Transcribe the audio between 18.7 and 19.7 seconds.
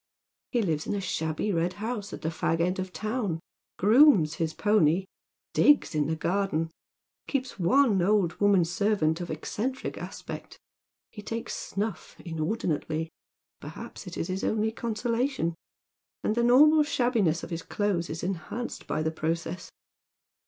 by the process.